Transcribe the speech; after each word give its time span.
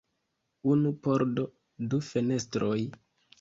Unu 0.75 0.91
pordo, 1.07 1.43
du 1.93 2.01
fenestroj. 2.09 2.81